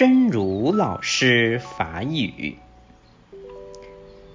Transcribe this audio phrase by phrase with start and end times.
[0.00, 2.56] 真如老师法语，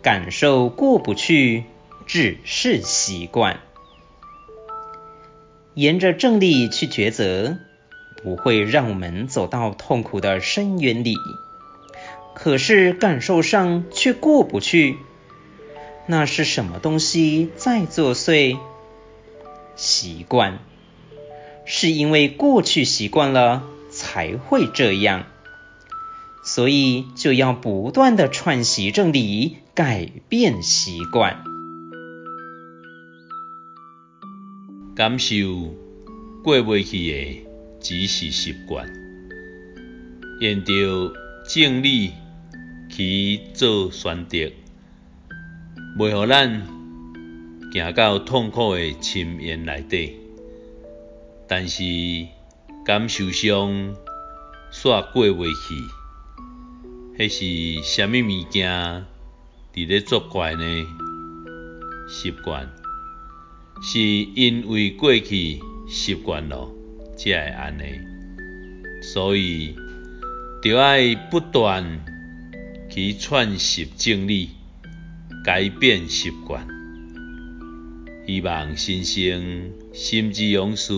[0.04, 1.64] 感受过不去，
[2.05, 3.62] 只是习惯。
[5.73, 7.57] 沿着正理去抉择，
[8.21, 11.16] 不会让我们走到痛苦的深渊里。
[12.36, 14.97] 可是感受上却过不去，
[16.05, 18.59] 那是什么东西在作祟？
[19.75, 20.59] 习惯，
[21.66, 25.26] 是因为过去习惯了才会这样，
[26.45, 31.44] 所以就要不断地串习正理，改变习惯。
[34.95, 35.35] 感受
[36.44, 37.45] 过不去的
[37.81, 38.88] 只是习惯，
[40.40, 41.13] 沿着
[41.49, 42.13] 正理。
[42.88, 44.54] 去做选择，
[45.98, 46.68] 袂予咱
[47.73, 50.13] 行到痛苦的深渊内底。
[51.48, 51.84] 但是
[52.85, 53.96] 感受上
[54.71, 55.76] 煞过未去，
[57.18, 58.70] 迄是虾米物件
[59.74, 60.63] 伫咧作怪呢？
[62.10, 62.70] 习惯，
[63.82, 66.69] 是因为过去习惯了，
[67.18, 67.84] 才会安尼。
[69.02, 69.75] 所以，
[70.62, 72.06] 就爱不断。
[72.88, 74.52] 去串习正理，
[75.44, 76.66] 改变习惯。
[78.25, 80.94] 希望新生心之勇士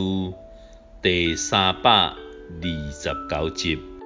[1.02, 2.16] 第三百二
[2.92, 3.97] 十九集。